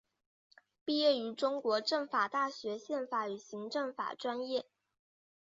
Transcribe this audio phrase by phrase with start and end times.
[0.83, 4.65] 毕业于中国政法大学宪法与行政法专业。